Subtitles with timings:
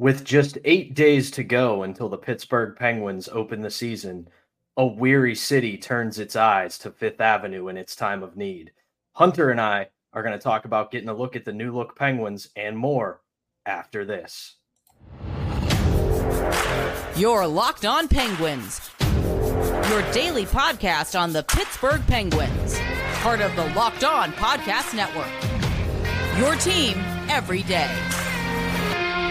[0.00, 4.28] With just eight days to go until the Pittsburgh Penguins open the season,
[4.78, 8.72] a weary city turns its eyes to Fifth Avenue in its time of need.
[9.12, 11.96] Hunter and I are going to talk about getting a look at the new look
[11.96, 13.20] Penguins and more
[13.66, 14.54] after this.
[17.14, 18.90] You're Locked On Penguins,
[19.90, 22.78] your daily podcast on the Pittsburgh Penguins,
[23.16, 25.28] part of the Locked On Podcast Network.
[26.38, 26.96] Your team
[27.28, 27.94] every day.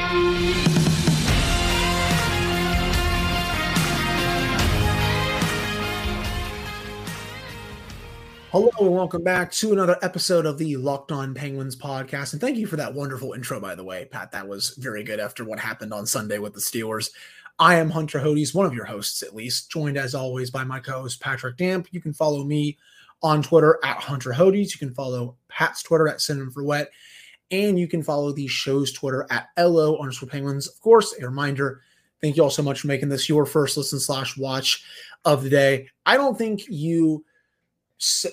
[0.09, 0.23] Hello
[8.79, 12.33] and welcome back to another episode of the Locked On Penguins podcast.
[12.33, 14.31] And thank you for that wonderful intro, by the way, Pat.
[14.31, 17.11] That was very good after what happened on Sunday with the Steelers.
[17.59, 20.79] I am Hunter Hodes, one of your hosts at least, joined as always by my
[20.79, 21.87] co-host Patrick Damp.
[21.91, 22.79] You can follow me
[23.21, 24.71] on Twitter at Hunter Hodes.
[24.73, 26.89] You can follow Pat's Twitter at Synonym for Wet.
[27.51, 30.67] And you can follow the show's Twitter at LO underscore penguins.
[30.67, 31.81] Of course, a reminder,
[32.21, 34.83] thank you all so much for making this your first listen slash watch
[35.25, 35.87] of the day.
[36.05, 37.25] I don't think you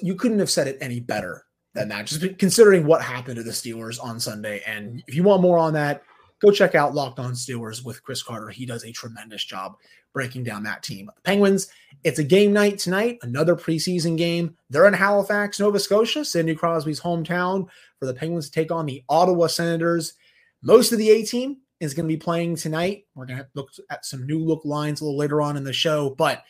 [0.00, 2.06] you couldn't have said it any better than that.
[2.06, 5.72] Just considering what happened to the Steelers on Sunday, and if you want more on
[5.72, 6.02] that,
[6.40, 8.48] go check out Locked On Steelers with Chris Carter.
[8.48, 9.76] He does a tremendous job
[10.12, 11.10] breaking down that team.
[11.14, 11.68] The Penguins,
[12.02, 14.56] it's a game night tonight, another preseason game.
[14.70, 19.04] They're in Halifax, Nova Scotia, Sidney Crosby's hometown, for the Penguins to take on the
[19.08, 20.14] Ottawa Senators.
[20.62, 23.04] Most of the A team is going to be playing tonight.
[23.14, 25.72] We're going to look at some new look lines a little later on in the
[25.72, 26.42] show, but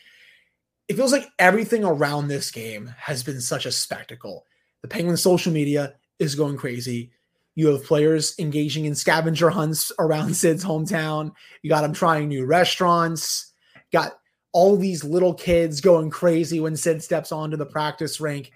[0.87, 4.45] it feels like everything around this game has been such a spectacle.
[4.81, 7.11] The Penguins social media is going crazy.
[7.57, 11.31] You have players engaging in scavenger hunts around Sid's hometown.
[11.63, 13.51] You got them trying new restaurants.
[13.91, 14.13] Got
[14.53, 18.51] all these little kids going crazy when Sid steps onto the practice rink.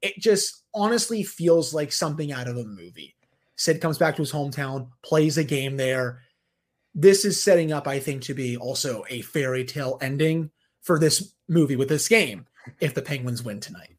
[0.00, 3.14] It just honestly feels like something out of a movie.
[3.56, 6.22] Sid comes back to his hometown, plays a game there.
[6.94, 11.34] This is setting up, I think, to be also a fairy tale ending for this
[11.46, 12.46] movie with this game
[12.80, 13.95] if the Penguins win tonight.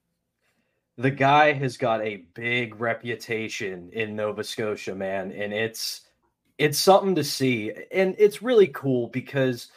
[0.97, 6.01] The guy has got a big reputation in Nova Scotia, man, and it's
[6.57, 7.71] it's something to see.
[7.91, 9.71] And it's really cool because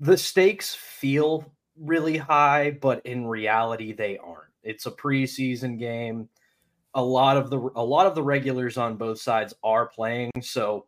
[0.00, 4.52] the stakes feel really high, but in reality they aren't.
[4.62, 6.28] It's a preseason game.
[6.94, 10.86] A lot of the a lot of the regulars on both sides are playing, so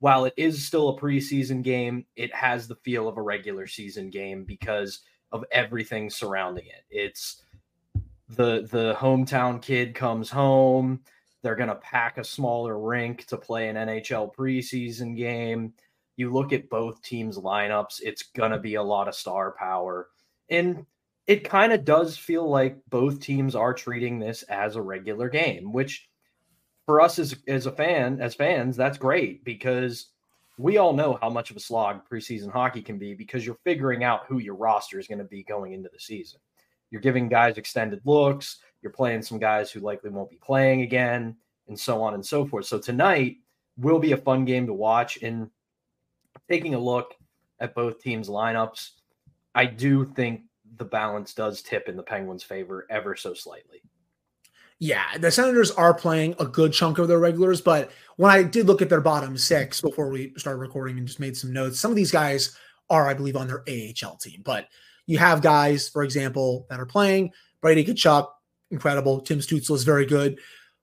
[0.00, 4.10] while it is still a preseason game, it has the feel of a regular season
[4.10, 5.00] game because
[5.32, 6.84] of everything surrounding it.
[6.90, 7.43] It's
[8.28, 11.00] the the hometown kid comes home.
[11.42, 15.74] They're going to pack a smaller rink to play an NHL preseason game.
[16.16, 20.08] You look at both teams' lineups, it's going to be a lot of star power.
[20.48, 20.86] And
[21.26, 25.72] it kind of does feel like both teams are treating this as a regular game,
[25.72, 26.08] which
[26.86, 30.10] for us as, as a fan, as fans, that's great because
[30.58, 34.04] we all know how much of a slog preseason hockey can be because you're figuring
[34.04, 36.40] out who your roster is going to be going into the season.
[36.94, 41.34] You're giving guys extended looks, you're playing some guys who likely won't be playing again,
[41.66, 42.66] and so on and so forth.
[42.66, 43.38] So tonight
[43.76, 45.20] will be a fun game to watch.
[45.20, 45.50] And
[46.48, 47.16] taking a look
[47.58, 48.90] at both teams' lineups,
[49.56, 50.42] I do think
[50.76, 53.82] the balance does tip in the Penguins' favor ever so slightly.
[54.78, 58.66] Yeah, the Senators are playing a good chunk of their regulars, but when I did
[58.66, 61.90] look at their bottom six before we started recording and just made some notes, some
[61.90, 62.56] of these guys
[62.88, 64.42] are, I believe, on their AHL team.
[64.44, 64.68] But
[65.06, 68.28] you have guys, for example, that are playing Brady Tkachuk,
[68.70, 69.20] incredible.
[69.20, 70.38] Tim Stützle is very good.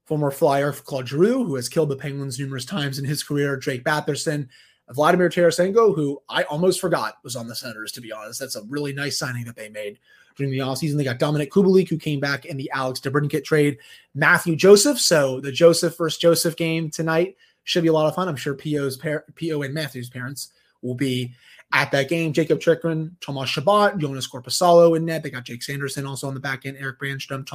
[0.06, 3.56] Former flyer Claude Giroux, who has killed the Penguins numerous times in his career.
[3.56, 4.48] Drake Batherson,
[4.90, 8.40] Vladimir Tarasenko, who I almost forgot was on the Senators, to be honest.
[8.40, 10.00] That's a really nice signing that they made
[10.36, 10.98] during the offseason.
[10.98, 13.78] They got Dominik Kubalik, who came back in the Alex DeBrincat trade.
[14.16, 15.00] Mathieu Joseph.
[15.00, 18.28] So the Joseph versus Joseph game tonight should be a lot of fun.
[18.28, 21.34] I'm sure PO's par- PO and Mathieu's parents will be
[21.74, 22.34] at that game.
[22.34, 25.24] Jacob Chychrun, Thomas Chabot, Joonas Korpisalo in net.
[25.24, 27.46] They got Jake Sanderson also on the back end, Erik Brännström,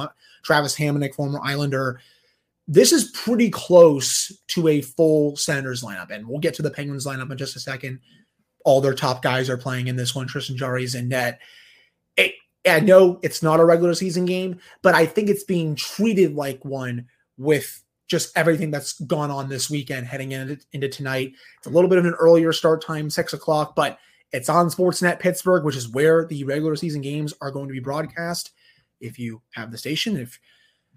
[0.43, 1.99] Travis Hamonic, former Islander
[2.67, 6.11] this is pretty close to a full Senators lineup.
[6.11, 7.99] And we'll get to the Penguins lineup in just a second.
[8.65, 10.27] All their top guys are playing in this one.
[10.27, 11.39] Tristan Jarry is in net.
[12.17, 12.33] It,
[12.67, 16.63] I know it's not a regular season game, but I think it's being treated like
[16.65, 17.05] one
[17.37, 21.33] with just everything that's gone on this weekend heading into, into tonight.
[21.59, 23.97] It's a little bit of an earlier start time, six o'clock, but
[24.31, 27.79] it's on Sportsnet Pittsburgh, which is where the regular season games are going to be
[27.79, 28.51] broadcast.
[28.99, 30.39] If you have the station, if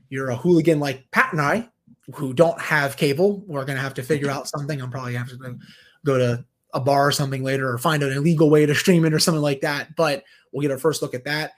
[0.09, 1.69] you're a hooligan like Pat and I,
[2.15, 4.81] who don't have cable, we're going to have to figure out something.
[4.81, 5.59] I'm probably have to
[6.05, 9.13] go to a bar or something later or find an illegal way to stream it
[9.13, 9.95] or something like that.
[9.97, 11.53] But we'll get our first look at that.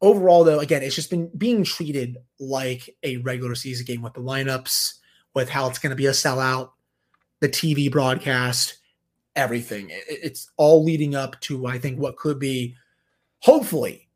[0.00, 4.20] Overall, though, again, it's just been being treated like a regular season game with the
[4.20, 4.94] lineups,
[5.34, 6.70] with how it's going to be a sellout,
[7.40, 8.78] the TV broadcast.
[9.38, 9.88] Everything.
[9.90, 12.74] It's all leading up to, I think, what could be
[13.38, 14.08] hopefully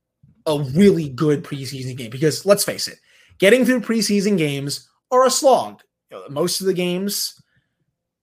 [0.46, 2.10] a really good preseason game.
[2.10, 2.98] Because let's face it,
[3.38, 5.80] getting through preseason games are a slog.
[6.10, 7.40] You know, most of the games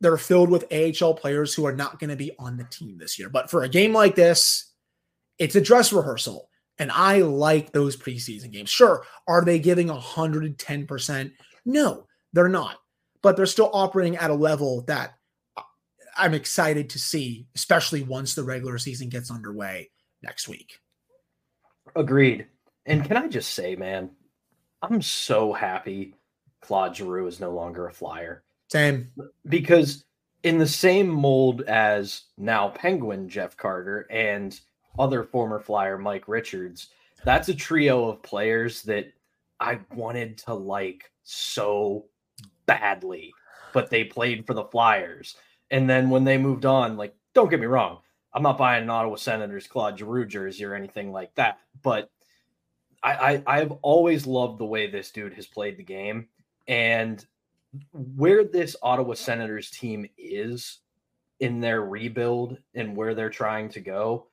[0.01, 3.19] they're filled with AHL players who are not going to be on the team this
[3.19, 3.29] year.
[3.29, 4.71] But for a game like this,
[5.37, 6.49] it's a dress rehearsal.
[6.77, 8.69] And I like those preseason games.
[8.69, 11.31] Sure, are they giving 110%?
[11.65, 12.77] No, they're not.
[13.21, 15.18] But they're still operating at a level that
[16.19, 19.89] I'm excited to see, especially once the regular season gets underway
[20.21, 20.79] next week.
[21.95, 22.47] Agreed.
[22.85, 24.11] And can I just say, man,
[24.81, 26.15] I'm so happy
[26.61, 28.43] Claude Giroux is no longer a flyer.
[28.67, 29.11] Same.
[29.47, 30.05] Because
[30.43, 34.59] in the same mold as now Penguin Jeff Carter and
[34.97, 36.89] other former flyer Mike Richards,
[37.25, 39.11] that's a trio of players that
[39.59, 42.05] I wanted to like so
[42.65, 43.33] badly,
[43.73, 45.35] but they played for the Flyers.
[45.71, 47.99] And then when they moved on, like, don't get me wrong,
[48.33, 52.09] I'm not buying an Ottawa Senators Claude Giroux jersey or anything like that, but
[53.01, 56.27] I, I I've always loved the way this dude has played the game
[56.67, 57.25] and
[57.93, 60.79] where this Ottawa Senators team is
[61.39, 64.27] in their rebuild and where they're trying to go.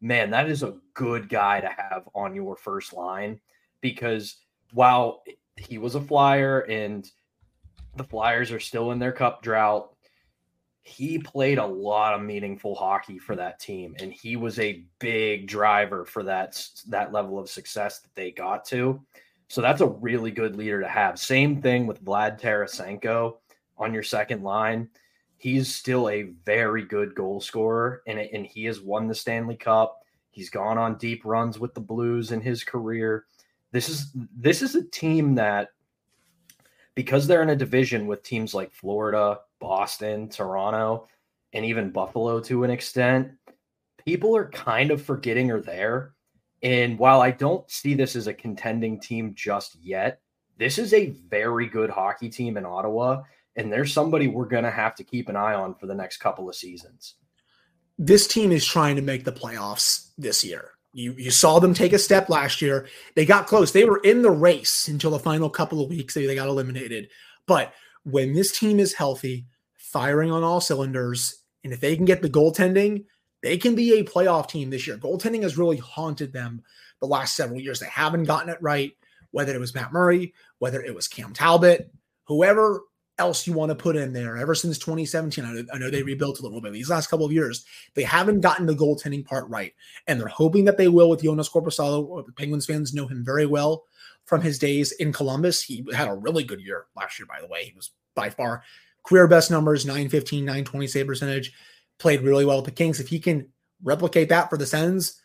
[0.00, 3.40] Man, that is a good guy to have on your first line
[3.80, 4.36] because
[4.72, 5.22] while
[5.56, 7.10] he was a flyer and
[7.96, 9.91] the Flyers are still in their cup drought,
[10.82, 15.46] he played a lot of meaningful hockey for that team and he was a big
[15.46, 19.00] driver for that that level of success that they got to.
[19.46, 21.18] So that's a really good leader to have.
[21.18, 23.36] Same thing with Vlad Tarasenko
[23.78, 24.88] on your second line.
[25.36, 30.00] He's still a very good goal scorer and, and he has won the Stanley Cup.
[30.30, 33.26] He's gone on deep runs with the Blues in his career.
[33.70, 35.68] This is this is a team that
[36.94, 41.06] because they're in a division with teams like Florida Boston, Toronto,
[41.52, 43.30] and even Buffalo to an extent,
[44.04, 46.14] people are kind of forgetting are there.
[46.62, 50.20] And while I don't see this as a contending team just yet,
[50.58, 53.22] this is a very good hockey team in Ottawa.
[53.54, 56.16] And there's somebody we're going to have to keep an eye on for the next
[56.16, 57.14] couple of seasons.
[57.98, 60.70] This team is trying to make the playoffs this year.
[60.92, 62.88] You, you saw them take a step last year.
[63.14, 63.70] They got close.
[63.70, 66.14] They were in the race until the final couple of weeks.
[66.14, 67.08] They, they got eliminated.
[67.46, 67.72] But
[68.04, 69.46] when this team is healthy,
[69.76, 71.42] firing on all cylinders.
[71.64, 73.04] And if they can get the goaltending,
[73.42, 74.96] they can be a playoff team this year.
[74.96, 76.62] Goaltending has really haunted them
[77.00, 77.80] the last several years.
[77.80, 78.92] They haven't gotten it right,
[79.30, 81.92] whether it was Matt Murray, whether it was Cam Talbot,
[82.24, 82.82] whoever
[83.18, 84.36] else you want to put in there.
[84.36, 86.72] Ever since 2017, I know, I know they rebuilt a little bit.
[86.72, 87.64] These last couple of years,
[87.94, 89.74] they haven't gotten the goaltending part right,
[90.06, 92.24] and they're hoping that they will with Joonas Korpisalo.
[92.24, 93.84] The Penguins fans know him very well
[94.24, 95.62] from his days in Columbus.
[95.62, 97.64] He had a really good year last year, by the way.
[97.64, 98.62] He was by far
[99.04, 101.52] career best numbers 915, 920 save percentage.
[101.98, 103.00] Played really well with the Kings.
[103.00, 103.48] If he can
[103.82, 105.20] replicate that for the Sens,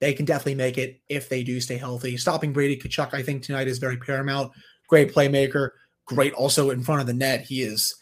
[0.00, 2.16] they can definitely make it if they do stay healthy.
[2.16, 4.52] Stopping Brady Tkachuk, I think tonight is very paramount.
[4.88, 5.70] Great playmaker,
[6.06, 7.42] great also in front of the net.
[7.42, 7.94] He is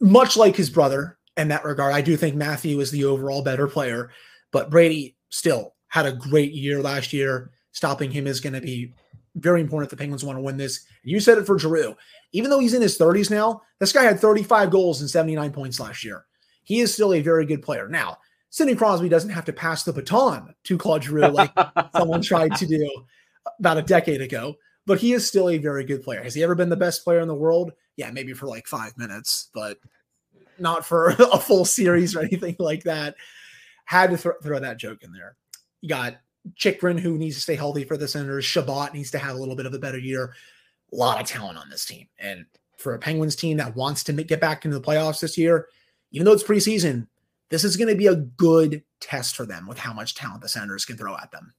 [0.00, 1.94] much like his brother in that regard.
[1.94, 4.10] I do think Matthew is the overall better player,
[4.52, 7.50] but Brady still had a great year last year.
[7.72, 8.94] Stopping him is going to be
[9.36, 10.86] very important if the Penguins want to win this.
[11.02, 11.94] You said it for Giroux.
[12.32, 15.78] Even though he's in his 30s now, this guy had 35 goals and 79 points
[15.78, 16.24] last year.
[16.64, 17.88] He is still a very good player.
[17.88, 18.18] Now,
[18.50, 21.52] Sidney Crosby doesn't have to pass the baton to Claude Giroux like
[21.96, 22.88] someone tried to do
[23.58, 26.22] about a decade ago, but he is still a very good player.
[26.22, 27.72] Has he ever been the best player in the world?
[27.96, 29.78] Yeah, maybe for like five minutes, but
[30.58, 33.16] not for a full series or anything like that.
[33.84, 35.36] Had to th- throw that joke in there.
[35.80, 36.16] You got
[36.54, 38.44] Chychrun, who needs to stay healthy for the Senators.
[38.44, 40.34] Chabot needs to have a little bit of a better year.
[40.92, 42.06] A lot of talent on this team.
[42.18, 42.46] And
[42.78, 45.68] for a Penguins team that wants to get back into the playoffs this year,
[46.12, 47.08] even though it's preseason,
[47.48, 50.48] this is going to be a good test for them with how much talent the
[50.48, 51.54] Senators can throw at them.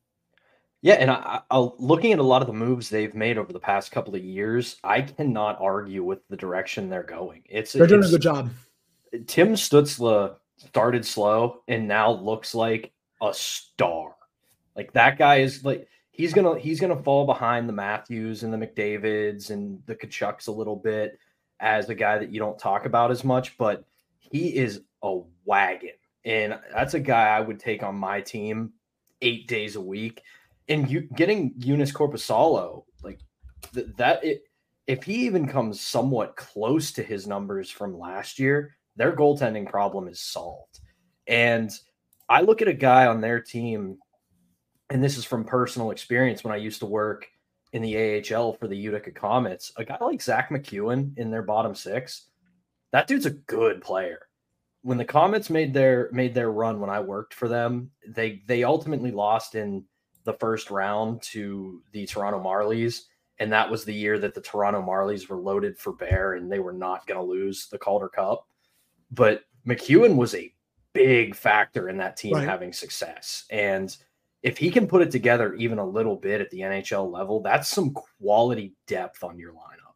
[0.82, 3.60] Yeah, and I, I, looking at a lot of the moves they've made over the
[3.60, 7.44] past couple of years, I cannot argue with the direction they're going.
[7.50, 8.50] It's they're doing it's, a good job.
[9.26, 12.92] Tim Stützle started slow and now looks like
[13.22, 14.16] a star.
[14.78, 18.58] Like that guy is like he's gonna he's gonna fall behind the Matthews and the
[18.58, 21.20] McDavid's and the Tkachuks a little bit
[21.60, 23.84] as a guy that you don't talk about as much, but
[24.20, 25.92] he is a wagon.
[26.24, 28.74] And that's a guy I would take on my team
[29.22, 30.22] eight days a week.
[30.70, 33.20] And you getting Joonas Korpisalo, like
[33.74, 34.44] th- that it,
[34.86, 40.08] if he even comes somewhat close to his numbers from last year, their goaltending problem
[40.08, 40.80] is solved.
[41.28, 41.72] And
[42.30, 43.98] I look at a guy on their team
[44.90, 47.28] and this is from personal experience when I used to work
[47.74, 47.98] in the
[48.34, 52.28] AHL for the Utica Comets, a guy like Zack MacEwen in their bottom six,
[52.92, 54.28] that dude's a good player.
[54.84, 58.64] when the Comets made their made their run when I worked for them, they they
[58.64, 59.84] ultimately lost in
[60.24, 63.02] the first round to the Toronto Marlies,
[63.40, 66.60] and that was the year that the Toronto Marlies were loaded for bear and they
[66.60, 68.48] were not going to lose the Calder Cup.
[69.12, 70.54] But MacEwen was a
[70.94, 72.48] big factor in that team right.
[72.48, 73.96] having success, and
[74.48, 77.68] if he can put it together even a little bit at the NHL level, that's
[77.68, 79.94] some quality depth on your lineup.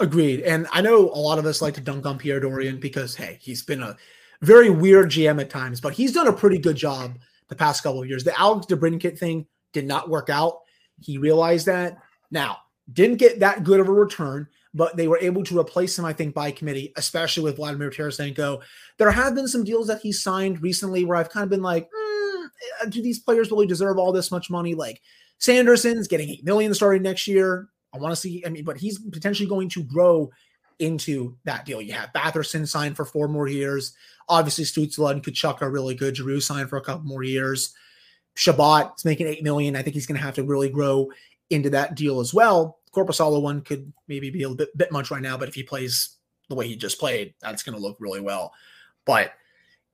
[0.00, 0.40] Agreed.
[0.40, 3.38] And I know a lot of us like to dunk on Pierre Dorion because, hey,
[3.38, 3.94] he's been a
[4.40, 7.18] very weird GM at times, but he's done a pretty good job
[7.48, 8.24] the past couple of years.
[8.24, 10.60] The Alex DeBrincat thing did not work out.
[11.02, 11.98] He realized that.
[12.30, 12.58] Now,
[12.90, 16.14] didn't get that good of a return, but they were able to replace him, I
[16.14, 18.62] think, by committee, especially with Vladimir Tarasenko.
[18.96, 21.84] There have been some deals that he signed recently where I've kind of been like,
[21.84, 22.05] mm,
[22.82, 24.74] Uh, do these players really deserve all this much money?
[24.74, 25.00] Like
[25.40, 27.68] Sanderson's getting eight million starting next year.
[27.94, 30.30] I want to see, I mean, but he's potentially going to grow
[30.78, 31.80] into that deal.
[31.80, 33.94] You have Batherson signed for four more years.
[34.28, 36.16] Obviously, Stützle and Tkachuk are really good.
[36.16, 37.74] Giroux signed for a couple more years.
[38.34, 39.76] Chabot is making eight million.
[39.76, 41.10] I think he's going to have to really grow
[41.50, 42.78] into that deal as well.
[42.94, 46.16] Korpisalo one could maybe be a bit, bit much right now, but if he plays
[46.48, 48.52] the way he just played, that's going to look really well.
[49.04, 49.32] But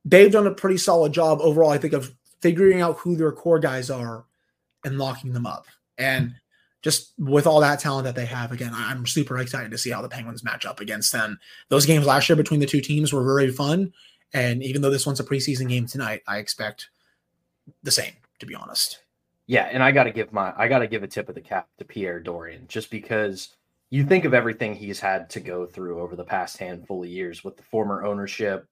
[0.05, 3.59] they've done a pretty solid job overall, I think, of figuring out who their core
[3.59, 4.25] guys are
[4.85, 5.67] and locking them up.
[5.97, 6.35] And
[6.83, 10.03] just with all that talent that they have, again, I'm super excited to see how
[10.03, 11.39] the Penguins match up against them.
[11.69, 13.93] Those games last year between the two teams were very fun.
[14.35, 16.89] And even though this one's a preseason game tonight, I expect
[17.83, 19.01] the same, to be honest.
[19.47, 21.41] Yeah, and I got to give my I got to give a tip of the
[21.41, 23.57] cap to Pierre Dorion, just because
[23.91, 27.45] you think of everything he's had to go through over the past handful of years
[27.45, 28.67] with the former ownership.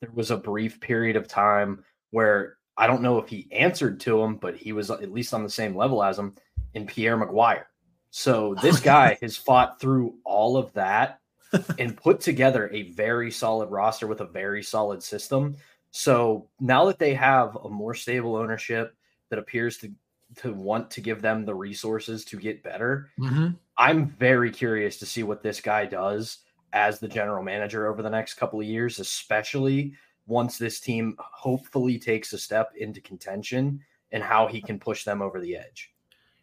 [0.00, 4.20] There was a brief period of time where I don't know if he answered to
[4.22, 6.34] him, but he was at least on the same level as him
[6.74, 7.64] in Pierre McGuire.
[8.10, 11.20] So this guy has fought through all of that
[11.78, 15.56] and put together a very solid roster with a very solid system.
[15.90, 18.94] So now that they have a more stable ownership
[19.28, 19.92] that appears to
[20.36, 23.48] to want to give them the resources to get better, mm-hmm.
[23.76, 26.38] I'm very curious to see what this guy does
[26.72, 29.94] as the general manager over the next couple of years, especially
[30.30, 33.80] once this team hopefully takes a step into contention
[34.12, 35.92] and how he can push them over the edge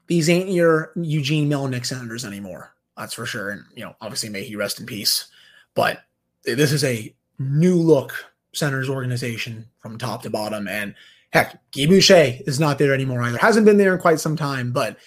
[0.08, 2.74] these ain't your Eugene Melnyk Senators anymore.
[2.98, 3.51] That's for sure.
[3.51, 5.27] And, you know, obviously, may he rest in peace.
[5.75, 6.01] But
[6.44, 8.13] this is a new look
[8.53, 10.67] Senators organization from top to bottom.
[10.67, 10.96] And
[11.32, 13.38] heck, Guy Boucher is not there anymore either.
[13.38, 14.98] Hasn't been there in quite some time, but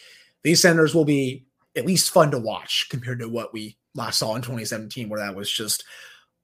[0.42, 1.44] these Senators will be
[1.74, 5.34] at least fun to watch compared to what we last saw in 2017, where that
[5.34, 5.84] was just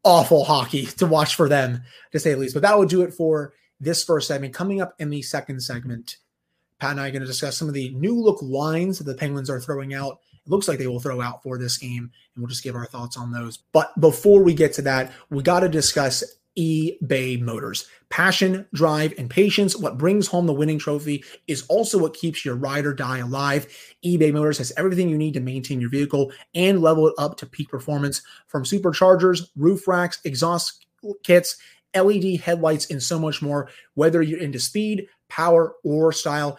[0.07, 1.83] awful hockey to watch for them,
[2.13, 2.55] to say the least.
[2.55, 4.55] But that will do it for this first segment.
[4.55, 6.17] Coming up in the second segment,
[6.79, 9.15] Pat and I are going to discuss some of the new look lines that the
[9.15, 10.21] Penguins are throwing out.
[10.33, 12.87] It looks like they will throw out for this game, and we'll just give our
[12.87, 13.59] thoughts on those.
[13.73, 16.23] But before we get to that, we got to discuss
[16.59, 17.87] eBay Motors.
[18.09, 19.77] Passion, drive, and patience.
[19.77, 23.67] What brings home the winning trophy is also what keeps your ride or die alive.
[24.05, 27.47] eBay Motors has everything you need to maintain your vehicle and level it up to
[27.47, 30.87] peak performance from superchargers, roof racks, exhaust
[31.23, 31.57] kits,
[31.95, 33.69] LED headlights, and so much more.
[33.95, 36.59] Whether you're into speed, power, or style,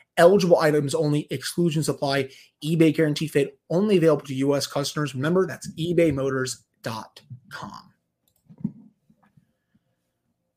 [0.17, 2.29] Eligible items only, exclusions apply.
[2.63, 4.67] eBay guaranteed fit only available to U.S.
[4.67, 5.15] customers.
[5.15, 7.91] Remember, that's ebaymotors.com.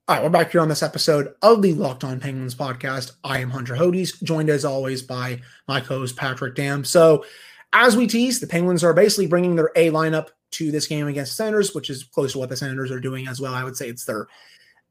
[0.07, 3.13] All right, we're back here on this episode of the Locked On Penguins podcast.
[3.25, 6.87] I am Hunter Hodes, joined as always by my co-host Patrick Damp.
[6.87, 7.25] So,
[7.73, 11.33] as we tease, the Penguins are basically bringing their A lineup to this game against
[11.33, 13.55] the Senators, which is close to what the Senators are doing as well.
[13.55, 14.27] I would say it's their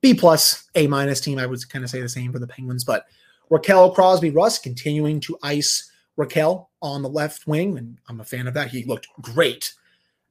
[0.02, 1.38] B plus, A minus team.
[1.38, 3.06] I would kind of say the same for the Penguins, but
[3.52, 7.78] Rakell Crosby Rust continuing to ice Rakell on the left wing.
[7.78, 8.70] And I'm a fan of that.
[8.70, 9.74] He looked great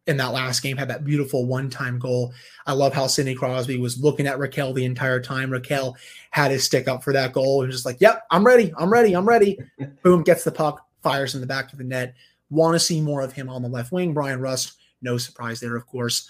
[0.06, 2.32] in that last game, had that beautiful one time goal.
[2.66, 5.50] I love how Sidney Crosby was looking at Rakell the entire time.
[5.50, 5.94] Rakell
[6.30, 8.72] had his stick up for that goal and just like, yep, I'm ready.
[8.76, 9.14] I'm ready.
[9.14, 9.58] I'm ready.
[10.02, 12.14] Boom, gets the puck, fires in the back of the net.
[12.50, 14.12] Want to see more of him on the left wing.
[14.12, 16.28] Bryan Rust, no surprise there, of course.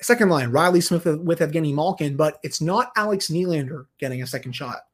[0.00, 4.52] Second line, Reilly Smith with Evgeni Malkin, but it's not Alex Nylander getting a second
[4.52, 4.86] shot.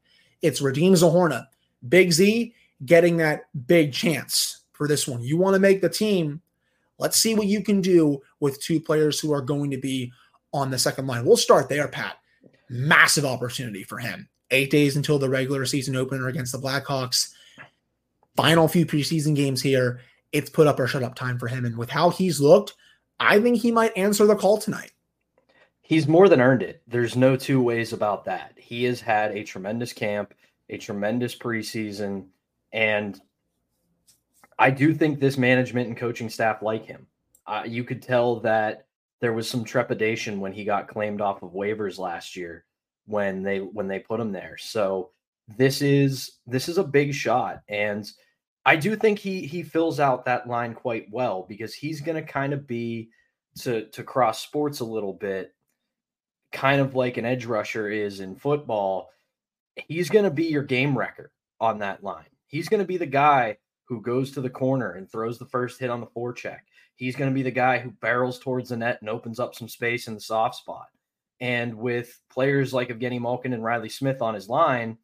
[0.43, 1.47] It's Radim Zohorna.
[1.89, 5.23] Big Z getting that big chance for this one.
[5.23, 6.41] You want to make the team.
[6.99, 10.13] Let's see what you can do with two players who are going to be
[10.53, 11.25] on the second line.
[11.25, 12.17] We'll start there, Pat.
[12.69, 17.33] Massive opportunity for him eight days until the regular season opener against the Blackhawks.
[18.37, 20.01] Final few preseason games here.
[20.33, 21.65] It's put up or shut up time for him.
[21.65, 22.75] And with how he's looked,
[23.19, 24.93] I think he might answer the call tonight.
[25.87, 26.83] He's more than earned it.
[26.89, 28.55] There's no two ways about that.
[28.57, 30.35] He has had a tremendous camp,
[30.69, 32.27] a tremendous preseason,
[32.73, 33.21] and
[34.59, 37.07] I do think this management and coaching staff like him.
[37.47, 38.87] Uh, you could tell that
[39.21, 42.65] there was some trepidation when he got claimed off of waivers last year
[43.07, 44.57] when they when they put him there.
[44.59, 45.11] So
[45.57, 48.11] this is this is a big shot and
[48.65, 52.33] I do think he he fills out that line quite well because he's going to
[52.33, 53.11] kind of be
[53.61, 55.55] to to cross sports a little bit
[56.57, 59.11] kind of like an edge rusher is in football.
[59.89, 62.25] He's going to be your game wrecker on that line.
[62.47, 65.79] He's going to be the guy who goes to the corner and throws the first
[65.79, 66.61] hit on the forecheck.
[66.95, 69.69] He's going to be the guy who barrels towards the net and opens up some
[69.69, 70.87] space in the soft spot.
[71.41, 74.97] And with players like Evgeni Malkin and Reilly Smith on his line,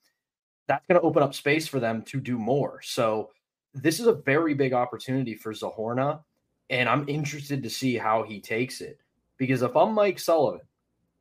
[0.68, 2.80] that's going to open up space for them to do more.
[2.82, 3.28] So
[3.74, 6.22] this is a very big opportunity for Zohorna,
[6.70, 8.98] and I'm interested to see how he takes it.
[9.36, 10.62] Because if I'm Mike Sullivan,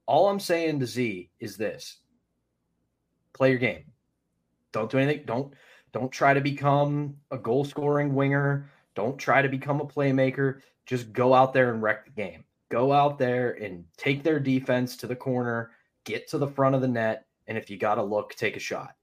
[0.06, 1.98] all I'm saying to Z is this:
[3.34, 3.86] play your game.
[4.72, 5.26] Don't do anything.
[5.26, 5.54] Don't
[5.94, 8.70] don't try to become a goal scoring winger.
[8.96, 10.62] Don't try to become a playmaker.
[10.86, 12.44] Just go out there and wreck the game.
[12.70, 15.72] Go out there and take their defense to the corner,
[16.06, 18.60] get to the front of the net, and if you got to look, take a
[18.60, 18.96] shot.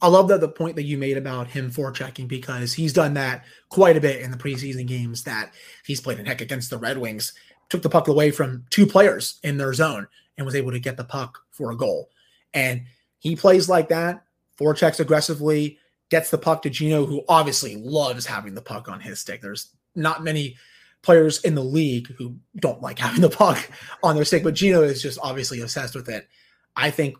[0.00, 3.44] I love that the point that you made about him forechecking because he's done that
[3.68, 5.52] quite a bit in the preseason games that
[5.84, 7.34] he's played in heck against the Red Wings.
[7.72, 10.98] Took the puck away from two players in their zone and was able to get
[10.98, 12.10] the puck for a goal.
[12.52, 12.82] And
[13.18, 14.24] he plays like that,
[14.60, 15.78] forechecks aggressively,
[16.10, 19.40] gets the puck to Geno, who obviously loves having the puck on his stick.
[19.40, 20.58] There's not many
[21.00, 23.70] players in the league who don't like having the puck
[24.02, 26.28] on their stick, but Geno is just obviously obsessed with it.
[26.76, 27.16] I think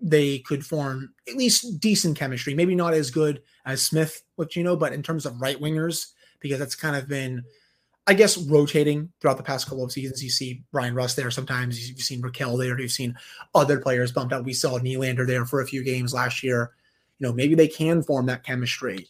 [0.00, 2.54] they could form at least decent chemistry.
[2.54, 6.60] Maybe not as good as Smith with Geno, but in terms of right wingers, because
[6.60, 7.42] that's kind of been,
[8.08, 10.24] I guess, rotating throughout the past couple of seasons.
[10.24, 11.90] You see Bryan Rust there sometimes.
[11.90, 12.80] You've seen Rakell there.
[12.80, 13.14] You've seen
[13.54, 14.46] other players bumped out.
[14.46, 16.72] We saw Nylander there for a few games last year.
[17.18, 19.08] You know, maybe they can form that chemistry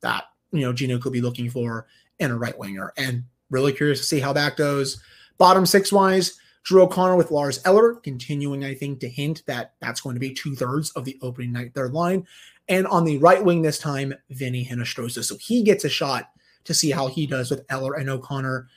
[0.00, 1.86] that, you know, Geno could be looking for
[2.18, 2.92] in a right winger.
[2.96, 5.00] And really curious to see how that goes.
[5.38, 10.00] Bottom six wise, Drew O'Connor with Lars Eller, continuing, I think, to hint that that's
[10.00, 12.26] going to be two thirds of the opening night third line.
[12.68, 15.22] And on the right wing this time, Vinnie Hinostroza.
[15.22, 16.30] So he gets a shot
[16.64, 18.68] to see how he does with Eller and O'Connor.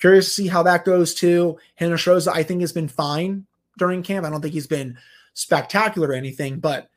[0.00, 1.58] Curious to see how that goes too.
[1.76, 3.46] Hannah Hinostroza, I think, has been fine
[3.78, 4.26] during camp.
[4.26, 4.96] I don't think he's been
[5.34, 6.90] spectacular or anything, but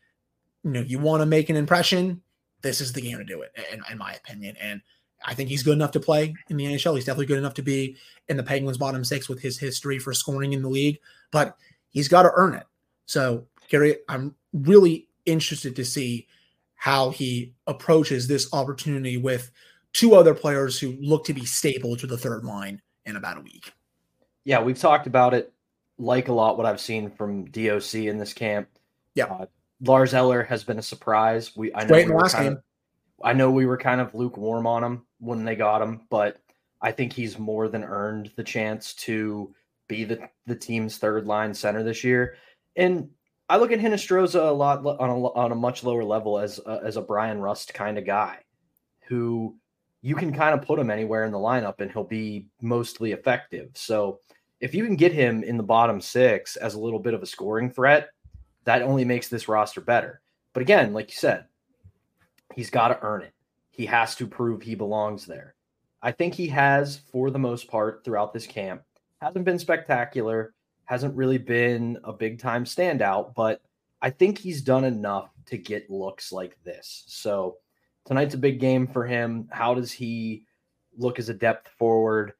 [0.63, 2.21] you know, you want to make an impression.
[2.61, 4.55] This is the game to do it, in, in my opinion.
[4.59, 4.81] And
[5.23, 6.95] I think he's good enough to play in the NHL.
[6.95, 7.95] He's definitely good enough to be
[8.27, 10.99] in the Penguins' bottom six with his history for scoring in the league,
[11.31, 11.57] but
[11.89, 12.65] he's got to earn it.
[13.05, 16.27] So, Gary, I'm really interested to see
[16.75, 19.51] how he approaches this opportunity with
[19.95, 23.41] two other players who look to be stable to the third line in about a
[23.41, 23.71] week.
[24.43, 25.53] Yeah, we've talked about it
[25.97, 28.67] like a lot what I've seen from DOC in this camp.
[29.15, 29.25] Yeah.
[29.25, 29.45] Uh,
[29.79, 31.55] Lars Eller has been a surprise.
[31.55, 32.53] We I know Great we last game.
[32.53, 32.63] Of,
[33.23, 36.41] I know we were kind of lukewarm on him when they got him, but
[36.81, 39.55] I think he's more than earned the chance to
[39.87, 42.35] be the, the team's third line center this year.
[42.75, 43.09] And
[43.47, 46.81] I look at Hinostroza a lot on a, on a much lower level as a,
[46.83, 48.39] as a Bryan Rust kind of guy
[49.07, 49.55] who
[50.05, 53.71] you can kind of put him anywhere in the lineup and he'll be mostly effective.
[53.73, 54.19] So
[54.59, 57.25] if you can get him in the bottom six as a little bit of a
[57.25, 58.09] scoring threat,
[58.65, 60.21] that only makes this roster better.
[60.53, 61.45] But again, like you said,
[62.53, 63.33] he's got to earn it.
[63.71, 65.55] He has to prove he belongs there.
[66.03, 68.83] I think he has, for the most part, throughout this camp.
[69.23, 73.59] Hasn't been spectacular, hasn't really been a big time standout, but
[74.03, 77.05] I think he's done enough to get looks like this.
[77.07, 77.57] So
[78.05, 79.47] tonight's a big game for him.
[79.51, 80.45] How does he
[80.97, 82.33] look as a depth forward?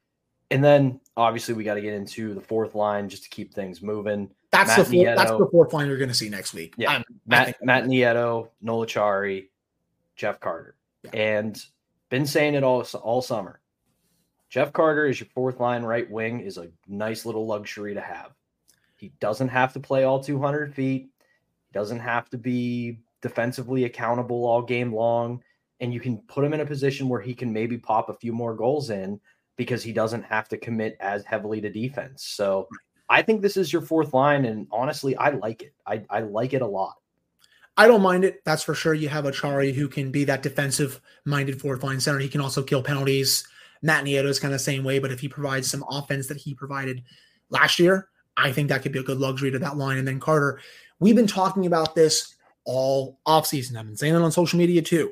[0.51, 3.81] And then obviously we got to get into the fourth line just to keep things
[3.81, 4.29] moving.
[4.51, 6.75] That's Matt the fourth, Nieto, that's the fourth line you're going to see next week.
[6.77, 9.49] Yeah, Matt Matt Nieto, Noel Acciari,
[10.15, 11.11] Jeff Carter, yeah.
[11.13, 11.61] and
[12.09, 13.59] been saying it all all summer.
[14.49, 18.31] Jeff Carter is your fourth line right wing is a nice little luxury to have.
[18.95, 21.09] He doesn't have to play all 200 feet.
[21.67, 25.43] He doesn't have to be defensively accountable all game long.
[25.79, 28.31] And you can put him in a position where he can maybe pop a few
[28.31, 29.19] more goals in
[29.57, 32.23] because he doesn't have to commit as heavily to defense.
[32.23, 32.67] So
[33.09, 35.73] I think this is your fourth line, and honestly, I like it.
[35.85, 36.95] I, I like it a lot.
[37.77, 38.41] I don't mind it.
[38.45, 38.93] That's for sure.
[38.93, 42.19] You have Acciari who can be that defensive minded fourth line center.
[42.19, 43.45] He can also kill penalties.
[43.81, 46.37] Matt Nieto is kind of the same way, but if he provides some offense that
[46.37, 47.03] he provided
[47.49, 48.07] last year,
[48.37, 49.97] I think that could be a good luxury to that line.
[49.97, 50.59] And then Carter,
[50.99, 53.75] We've been talking about this all offseason.
[53.75, 55.11] I've been saying it on social media too.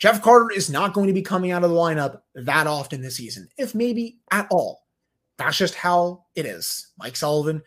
[0.00, 3.16] Jeff Carter is not going to be coming out of the lineup that often this
[3.16, 4.82] season, if maybe at all.
[5.36, 6.92] That's just how it is.
[6.98, 7.62] Mike Sullivan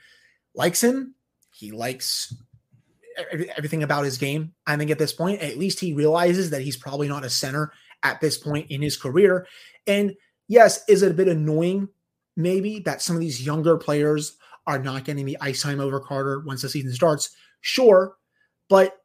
[0.56, 1.16] likes him.
[1.52, 2.34] He likes
[3.56, 4.54] everything about his game.
[4.66, 7.72] I think at this point, at least he realizes that he's probably not a center
[8.04, 9.48] at this point in his career.
[9.86, 10.16] And
[10.48, 11.90] yes, is it a bit annoying
[12.36, 14.38] maybe that some of these younger players
[14.68, 17.32] are not getting the ice time over Carter once the season starts?
[17.62, 18.16] Sure,
[18.70, 19.02] but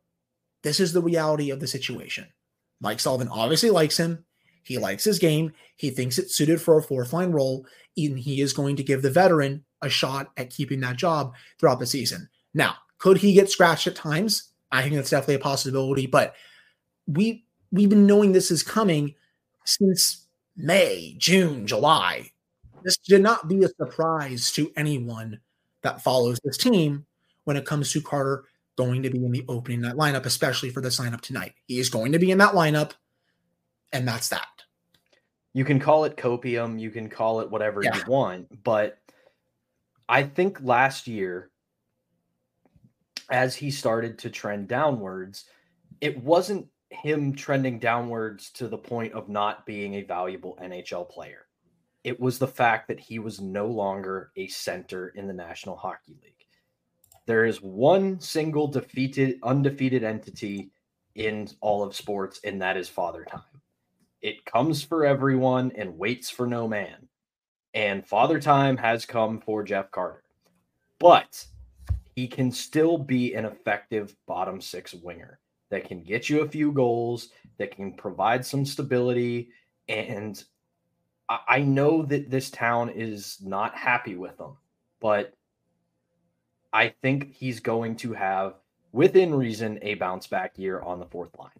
[0.63, 2.27] this is the reality of the situation.
[2.83, 4.25] Mike Sullivan obviously likes him.
[4.65, 5.53] He likes his game.
[5.77, 7.65] He thinks it's suited for a fourth line role.
[7.97, 11.79] And he is going to give the veteran a shot at keeping that job throughout
[11.79, 12.29] the season.
[12.55, 14.51] Now, could he get scratched at times?
[14.71, 16.35] I think that's definitely a possibility, but
[17.07, 19.15] we we've been knowing this is coming
[19.65, 22.31] since May, June, July.
[22.85, 25.41] This should not be a surprise to anyone
[25.83, 27.07] that follows this team
[27.45, 28.45] when it comes to Carter
[28.77, 31.55] going to be in the opening night lineup, especially for the sign up tonight.
[31.67, 32.93] He is going to be in that lineup,
[33.93, 34.47] and that's that.
[35.55, 37.97] You can call it copium, you can call it whatever yeah.
[37.97, 38.99] you want, but
[40.09, 41.51] I think last year,
[43.31, 45.45] as he started to trend downwards,
[46.01, 51.47] it wasn't him trending downwards to the point of not being a valuable NHL player.
[52.05, 56.19] It was the fact that he was no longer a center in the National Hockey
[56.23, 56.42] League.
[57.27, 60.71] There is one single defeated, undefeated entity
[61.15, 63.43] in all of sports, and that is Father Time.
[64.21, 67.09] It comes for everyone and waits for no man.
[67.75, 70.23] And Father Time has come for Jeff Carter.
[70.99, 71.45] But
[72.15, 75.39] he can still be an effective bottom six winger
[75.71, 79.49] that can get you a few goals, that can provide some stability.
[79.89, 80.43] And
[81.29, 84.57] I know that this town is not happy with him,
[85.01, 85.35] but
[86.73, 88.55] I think he's going to have,
[88.93, 91.51] within reason, a bounce back year on the fourth line.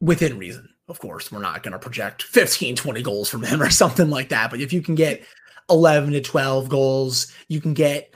[0.00, 1.30] Within reason, of course.
[1.30, 4.50] We're not going to project 15, 20 goals from him or something like that.
[4.50, 5.22] But if you can get
[5.70, 8.14] 11 to 12 goals, you can get,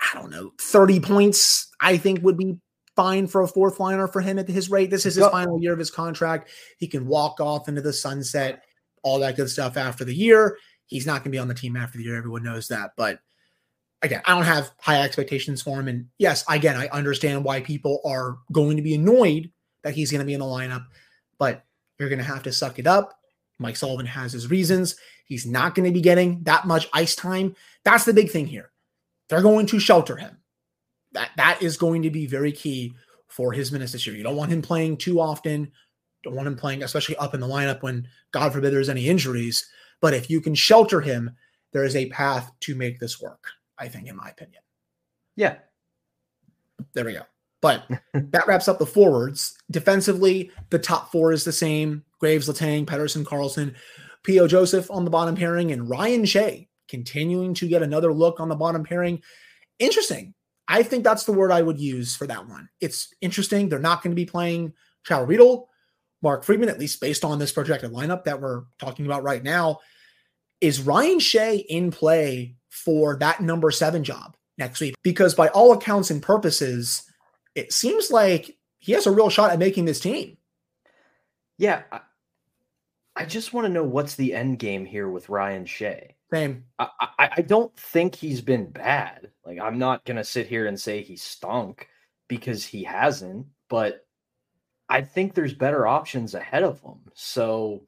[0.00, 2.56] I don't know, 30 points, I think would be
[2.94, 4.90] fine for a fourth liner for him at his rate.
[4.90, 6.48] This is his final year of his contract.
[6.78, 8.64] He can walk off into the sunset,
[9.02, 10.56] all that good stuff after the year.
[10.86, 12.16] He's not going to be on the team after the year.
[12.16, 12.92] Everyone knows that.
[12.96, 13.20] But
[14.06, 15.88] again, I don't have high expectations for him.
[15.88, 19.50] And yes, again, I understand why people are going to be annoyed
[19.82, 20.86] that he's going to be in the lineup,
[21.38, 21.64] but
[21.98, 23.18] you're going to have to suck it up.
[23.58, 24.96] Mike Sullivan has his reasons.
[25.26, 27.54] He's not going to be getting that much ice time.
[27.84, 28.70] That's the big thing here.
[29.28, 30.38] They're going to shelter him.
[31.12, 32.94] That that is going to be very key
[33.28, 34.16] for his minutes this year.
[34.16, 35.72] You don't want him playing too often.
[36.22, 39.68] Don't want him playing, especially up in the lineup when God forbid there's any injuries.
[40.00, 41.30] But if you can shelter him,
[41.72, 43.48] there is a path to make this work.
[43.78, 44.62] I think, in my opinion.
[45.36, 45.56] Yeah.
[46.94, 47.22] There we go.
[47.60, 47.84] But
[48.14, 49.56] that wraps up the forwards.
[49.70, 53.74] Defensively, the top four is the same Graves, Letang, Pettersson, Karlsson,
[54.22, 54.46] P.O.
[54.48, 58.56] Joseph on the bottom pairing, and Ryan Shea continuing to get another look on the
[58.56, 59.22] bottom pairing.
[59.78, 60.34] Interesting.
[60.68, 62.68] I think that's the word I would use for that one.
[62.80, 63.68] It's interesting.
[63.68, 64.72] They're not going to be playing
[65.04, 65.66] Chad Ruhwedel,
[66.22, 69.78] Mark Friedman, at least based on this projected lineup that we're talking about right now.
[70.60, 75.72] Is Ryan Shea in play for that number seven job next week because by all
[75.72, 77.02] accounts and purposes,
[77.54, 80.36] it seems like he has a real shot at making this team.
[81.58, 81.82] Yeah.
[81.90, 82.00] I,
[83.16, 86.14] I just want to know what's the end game here with Ryan Shea.
[86.32, 86.64] Same.
[86.78, 89.30] I, I, I don't think he's been bad.
[89.44, 91.88] Like I'm not gonna sit here and say he stunk
[92.28, 94.04] because he hasn't, but
[94.88, 96.98] I think there's better options ahead of him.
[97.14, 97.86] So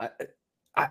[0.00, 0.08] I,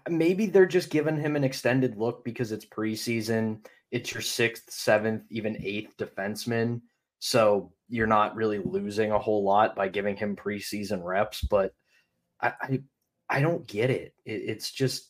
[0.09, 3.65] Maybe they're just giving him an extended look because it's preseason.
[3.91, 6.81] It's your sixth, seventh, even eighth defenseman.
[7.19, 11.41] So you're not really losing a whole lot by giving him preseason reps.
[11.41, 11.73] But
[12.41, 12.81] I, I,
[13.29, 14.13] I don't get it.
[14.25, 14.31] it.
[14.31, 15.09] It's just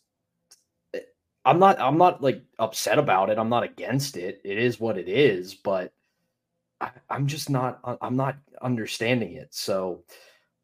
[1.46, 3.38] I'm not I'm not like upset about it.
[3.38, 4.42] I'm not against it.
[4.44, 5.54] It is what it is.
[5.54, 5.92] But
[6.80, 9.54] I, I'm just not I'm not understanding it.
[9.54, 10.04] So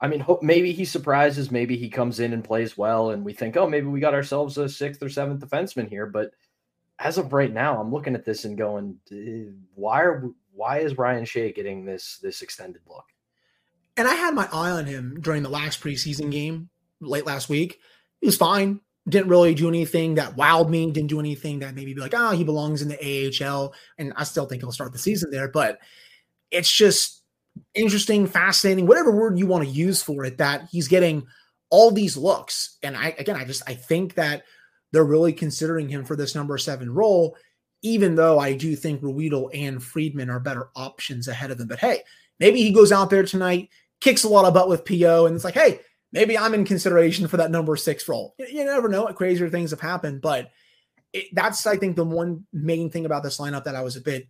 [0.01, 1.51] I mean, maybe he surprises.
[1.51, 4.57] Maybe he comes in and plays well, and we think, oh, maybe we got ourselves
[4.57, 6.05] a sixth or seventh defenseman here.
[6.05, 6.31] But
[6.99, 10.97] as of right now, I'm looking at this and going, eh, why are why is
[10.97, 13.05] Ryan Shea getting this this extended look?
[13.97, 16.69] And I had my eye on him during the last preseason game
[17.01, 17.79] late last week.
[18.21, 18.79] He was fine.
[19.07, 20.89] Didn't really do anything that wowed me.
[20.91, 23.73] Didn't do anything that maybe be like, oh, he belongs in the AHL.
[23.97, 25.49] And I still think he'll start the season there.
[25.49, 25.79] But
[26.51, 27.18] it's just
[27.73, 31.25] interesting, fascinating, whatever word you want to use for it, that he's getting
[31.69, 32.77] all these looks.
[32.83, 34.43] And I, again, I just, I think that
[34.91, 37.35] they're really considering him for this number seven role.
[37.81, 41.67] even though I do think Ruhwedel and Friedman are better options ahead of them.
[41.67, 42.01] But hey,
[42.39, 43.69] maybe he goes out there tonight,
[44.01, 45.79] kicks a lot of butt with PO, and it's like, hey,
[46.11, 48.35] maybe I'm in consideration for that number six role.
[48.37, 49.03] You, you never know.
[49.03, 50.51] What crazier things have happened, but
[51.13, 54.01] it, that's I think the one main thing about this lineup that I was a
[54.01, 54.27] bit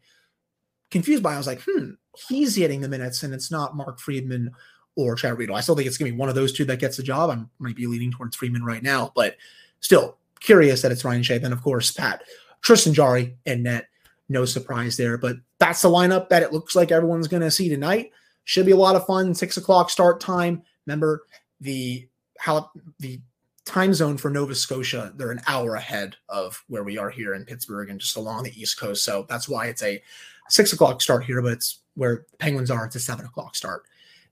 [0.91, 1.33] confused by.
[1.33, 1.91] I was like, hmm,
[2.27, 4.51] he's getting the minutes, and it's not Mark Friedman
[4.95, 5.55] or Chad Ruhwedel.
[5.55, 7.29] I still think it's going to be one of those two that gets the job.
[7.29, 9.37] I might be leaning towards Friedman right now, but
[9.79, 11.37] still curious that it's Ryan Shea.
[11.37, 12.23] Then, of course, Pat
[12.61, 13.87] Tristan Jarry, and net.
[14.31, 17.67] No surprise there, but that's the lineup that it looks like everyone's going to see
[17.67, 18.11] tonight.
[18.43, 19.33] Should be a lot of fun.
[19.33, 20.61] Six o'clock start time.
[20.85, 21.23] Remember
[21.59, 23.19] the how the
[23.65, 27.45] time zone for Nova Scotia, they're an hour ahead of where we are here in
[27.45, 29.03] Pittsburgh and just along the East Coast.
[29.03, 30.01] So that's why it's a
[30.49, 32.85] six o'clock start here, but it's where the Penguins are.
[32.85, 33.83] It's a seven o'clock start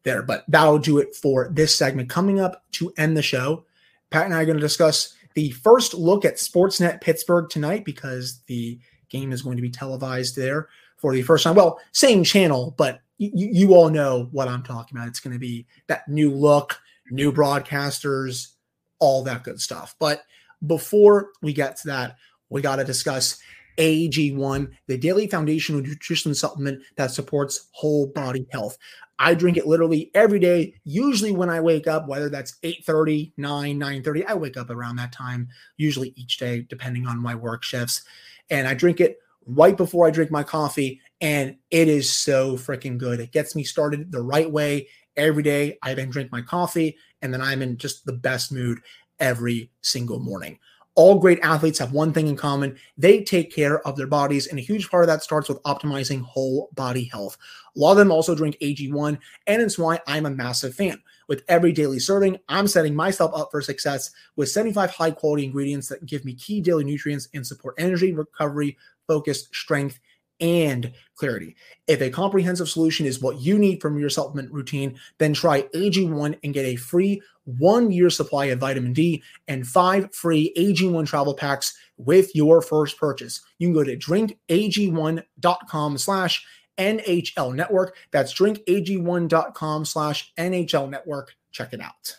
[0.03, 0.21] there.
[0.21, 2.10] But that'll do it for this segment.
[2.10, 3.65] Coming up to end the show,
[4.10, 8.39] Pat and I are going to discuss the first look at Sportsnet Pittsburgh tonight because
[8.47, 11.56] the game is going to be televised there for the first time.
[11.56, 15.08] Well, same channel, but you, you all know what I'm talking about.
[15.08, 16.80] It's going to be that new look,
[17.12, 18.53] new broadcasters,
[18.99, 19.95] all that good stuff.
[19.99, 20.23] But
[20.65, 22.17] before we get to that,
[22.49, 23.39] we got to discuss
[23.77, 28.77] AG1, the daily foundational nutrition supplement that supports whole body health.
[29.19, 33.79] I drink it literally every day, usually when I wake up, whether that's 8:30, 9,
[33.79, 34.25] 9:30.
[34.25, 38.03] I wake up around that time, usually each day, depending on my work shifts.
[38.49, 41.01] And I drink it right before I drink my coffee.
[41.19, 43.19] And it is so freaking good.
[43.19, 45.79] It gets me started the right way every day.
[45.81, 48.79] I then drink my coffee, and then I'm in just the best mood
[49.19, 50.59] every single morning
[50.97, 52.75] all great athletes have one thing in common.
[52.97, 56.23] They take care of their bodies and a huge part of that starts with optimizing
[56.23, 57.38] whole body health.
[57.75, 60.99] A lot of them also drink ag1 and it's why i'm a massive fan.
[61.27, 65.88] With every daily serving i'm setting myself up for success with 75 high quality ingredients
[65.89, 69.99] that give me key daily nutrients and support energy recovery focus strength
[70.39, 71.56] and clarity.
[71.88, 76.38] If a comprehensive solution is what you need from your supplement routine, then try AG1
[76.43, 81.34] and get a free one year supply of vitamin D and five free AG1 travel
[81.34, 83.41] packs with your first purchase.
[83.58, 86.45] You can go to drinkag1.com slash
[86.78, 87.95] NHL network.
[88.12, 91.36] That's drinkag1.com slash NHL network.
[91.52, 92.17] Check it out.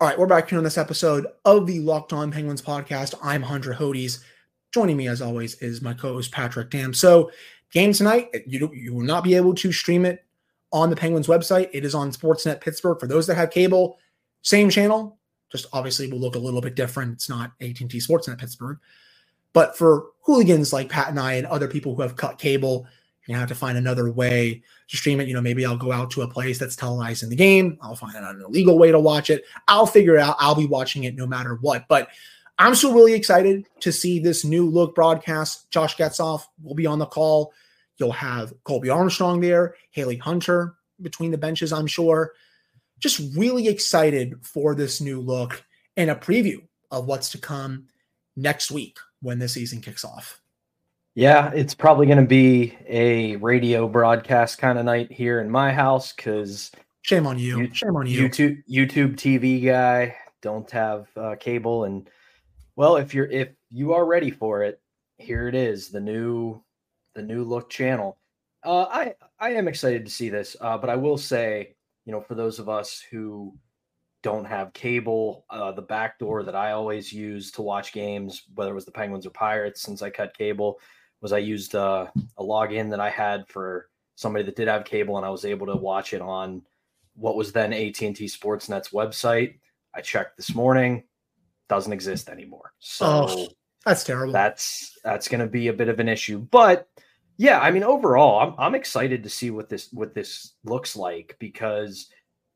[0.00, 3.14] All right, we're back here on this episode of the Locked On Penguins podcast.
[3.22, 4.18] I'm Hunter Hodes.
[4.74, 6.96] Joining me, as always, is my co-host Patrick Damp.
[6.96, 7.30] So,
[7.70, 10.24] game tonight, you you will not be able to stream it
[10.72, 11.70] on the Penguins website.
[11.72, 14.00] It is on Sportsnet Pittsburgh for those that have cable.
[14.42, 15.16] Same channel,
[15.52, 17.12] just obviously will look a little bit different.
[17.12, 18.78] It's not AT&T Sportsnet Pittsburgh,
[19.52, 22.84] but for hooligans like Pat and I and other people who have cut cable,
[23.28, 25.28] you have to find another way to stream it.
[25.28, 27.78] You know, maybe I'll go out to a place that's televising the game.
[27.80, 29.44] I'll find an illegal way to watch it.
[29.68, 30.34] I'll figure it out.
[30.40, 31.84] I'll be watching it no matter what.
[31.88, 32.08] But
[32.58, 35.70] I'm still really excited to see this new look broadcast.
[35.70, 37.52] Josh Getzoff will be on the call.
[37.98, 42.32] You'll have Colby Armstrong there, Haley Hunter between the benches, I'm sure.
[43.00, 45.64] Just really excited for this new look
[45.96, 47.86] and a preview of what's to come
[48.36, 50.40] next week when the season kicks off.
[51.14, 55.72] Yeah, it's probably going to be a radio broadcast kind of night here in my
[55.72, 57.60] house because shame on you.
[57.60, 57.74] you.
[57.74, 58.28] Shame on you.
[58.28, 62.10] YouTube YouTube TV guy don't have uh, cable and
[62.76, 64.80] well, if you're if you are ready for it,
[65.18, 66.62] here it is, the new
[67.14, 68.18] the new look channel.
[68.64, 72.20] Uh, I I am excited to see this, uh, but I will say, you know,
[72.20, 73.54] for those of us who
[74.22, 78.70] don't have cable, uh, the back door that I always use to watch games, whether
[78.70, 80.80] it was the Penguins or Pirates, since I cut cable,
[81.20, 82.06] was I used uh,
[82.38, 85.66] a login that I had for somebody that did have cable, and I was able
[85.66, 86.62] to watch it on
[87.16, 89.58] what was then AT and T Sportsnet's website.
[89.94, 91.04] I checked this morning
[91.68, 92.72] doesn't exist anymore.
[92.78, 93.48] So oh,
[93.84, 94.32] that's terrible.
[94.32, 96.38] That's that's going to be a bit of an issue.
[96.38, 96.88] But
[97.36, 101.36] yeah, I mean overall, I'm I'm excited to see what this what this looks like
[101.38, 102.08] because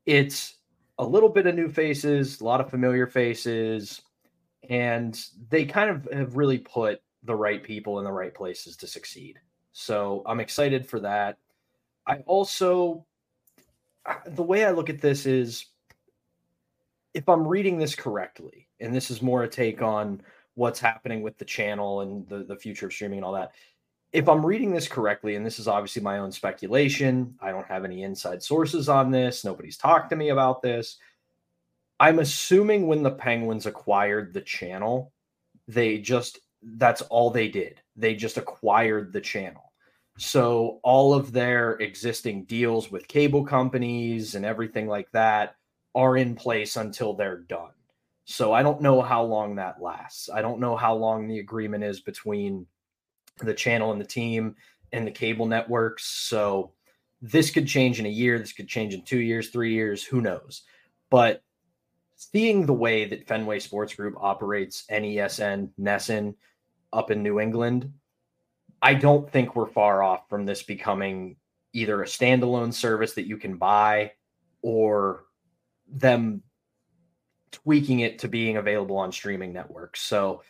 [0.06, 0.56] it's
[0.98, 4.02] a little bit of new faces, a lot of familiar faces,
[4.68, 8.86] and they kind of have really put the right people in the right places to
[8.86, 9.38] succeed.
[9.72, 11.38] So I'm excited for that.
[12.06, 13.04] I also
[14.26, 15.66] the way I look at this is
[17.14, 20.22] if I'm reading this correctly, and this is more a take on
[20.54, 23.52] what's happening with the channel and the, the future of streaming and all that.
[24.12, 27.84] If I'm reading this correctly, and this is obviously my own speculation, I don't have
[27.84, 30.98] any inside sources on this, nobody's talked to me about this.
[32.00, 35.12] I'm assuming when the Penguins acquired the channel,
[35.66, 37.80] they just that's all they did.
[37.96, 39.72] They just acquired the channel.
[40.18, 45.54] So all of their existing deals with cable companies and everything like that
[45.94, 47.70] are in place until they're done.
[48.30, 50.28] So I don't know how long that lasts.
[50.28, 52.66] I don't know how long the agreement is between
[53.38, 54.54] the channel and the team
[54.92, 56.04] and the cable networks.
[56.04, 56.72] So
[57.22, 60.20] this could change in a year, this could change in 2 years, 3 years, who
[60.20, 60.64] knows.
[61.08, 61.42] But
[62.16, 66.34] seeing the way that Fenway Sports Group operates NESN, NESN
[66.92, 67.90] up in New England,
[68.82, 71.36] I don't think we're far off from this becoming
[71.72, 74.12] either a standalone service that you can buy
[74.60, 75.24] or
[75.90, 76.42] them
[77.50, 80.00] tweaking it to being available on streaming networks.
[80.02, 80.42] So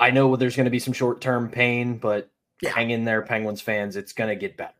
[0.00, 2.70] I know there's going to be some short term pain, but yeah.
[2.70, 3.96] hang in there, Penguins fans.
[3.96, 4.74] It's going to get better.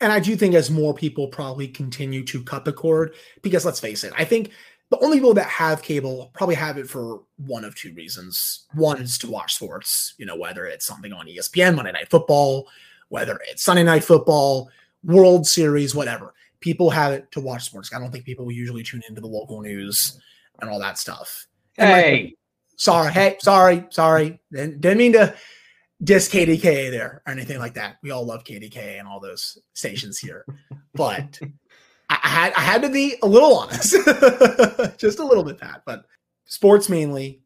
[0.00, 3.80] And I do think as more people probably continue to cut the cord, because let's
[3.80, 4.52] face it, I think
[4.90, 8.66] the only people that have cable probably have it for one of two reasons.
[8.74, 12.68] One is to watch sports, you know, whether it's something on ESPN, Monday Night Football,
[13.08, 14.70] whether it's Sunday Night Football,
[15.02, 16.32] World Series, whatever.
[16.60, 17.92] People have it to watch sports.
[17.94, 20.18] I don't think people usually tune into the local news
[20.60, 21.46] and all that stuff.
[21.76, 22.34] And hey, like,
[22.76, 24.40] sorry, hey, sorry, sorry.
[24.50, 25.34] Didn't, didn't mean to
[26.02, 27.96] diss KDKA there or anything like that.
[28.02, 30.44] We all love KDKA and all those stations here,
[30.94, 31.38] but
[32.08, 33.92] I, I had I had to be a little honest,
[34.98, 35.82] just a little bit that.
[35.86, 36.04] But
[36.46, 37.42] sports mainly.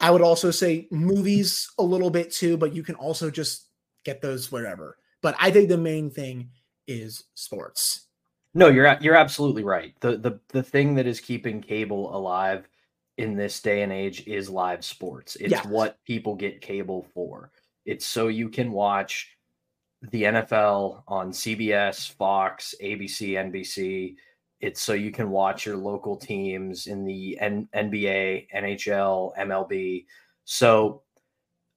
[0.00, 3.68] I would also say movies a little bit too, but you can also just
[4.04, 4.98] get those wherever.
[5.22, 6.50] But I think the main thing
[6.86, 8.08] is sports.
[8.54, 9.94] No, you're you're absolutely right.
[10.00, 12.68] The the the thing that is keeping cable alive
[13.18, 15.36] in this day and age is live sports.
[15.36, 15.66] It's yes.
[15.66, 17.50] what people get cable for.
[17.84, 19.36] It's so you can watch
[20.10, 24.16] the NFL on CBS, Fox, ABC, NBC.
[24.60, 30.06] It's so you can watch your local teams in the N- NBA, NHL, MLB.
[30.44, 31.02] So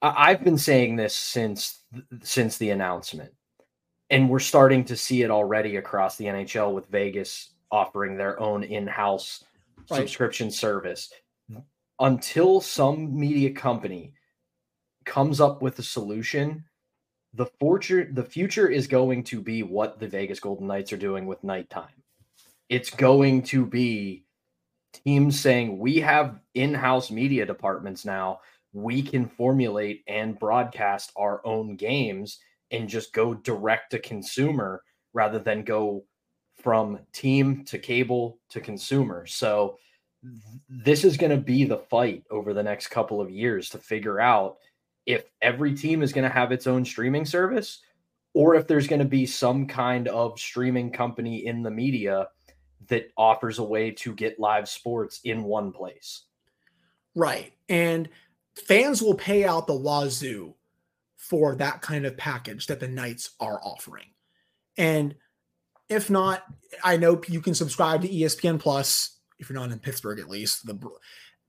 [0.02, 1.84] I've been saying this since
[2.22, 3.34] since the announcement,
[4.10, 8.64] and we're starting to see it already across the NHL with Vegas offering their own
[8.64, 9.44] in-house
[9.90, 9.98] right.
[9.98, 11.12] subscription service.
[11.52, 11.62] Mm-hmm.
[12.00, 14.14] Until some media company
[15.06, 16.64] comes up with a solution,
[17.34, 21.26] the future the future is going to be what the Vegas Golden Knights are doing
[21.26, 21.88] with KnightTime.
[22.70, 24.26] It's going to be
[25.06, 28.40] teams saying we have in-house media departments now
[28.74, 32.40] we can formulate and broadcast our own games
[32.72, 36.04] and just go direct to consumer rather than go
[36.56, 39.26] from team to cable to consumer.
[39.26, 39.78] So
[40.70, 44.20] this is going to be the fight over the next couple of years to figure
[44.20, 44.58] out
[45.06, 47.82] if every team is going to have its own streaming service
[48.34, 52.28] or if there's going to be some kind of streaming company in the media
[52.88, 56.24] that offers a way to get live sports in one place.
[57.16, 57.54] Right.
[57.70, 58.10] And
[58.68, 60.54] fans will pay out the wazoo
[61.30, 64.06] for that kind of package that the Knights are offering.
[64.78, 65.16] And
[65.90, 66.44] if not,
[66.84, 70.66] I know you can subscribe to ESPN Plus if you're not in Pittsburgh at least.
[70.66, 70.80] The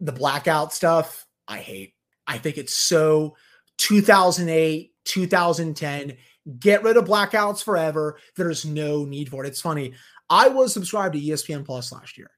[0.00, 1.94] the blackout stuff, I hate.
[2.26, 3.36] I think it's so
[3.78, 6.16] 2008, 2010.
[6.58, 8.18] Get rid of blackouts forever.
[8.36, 9.48] There's no need for it.
[9.48, 9.94] It's funny.
[10.30, 12.30] I was subscribed to ESPN Plus last year.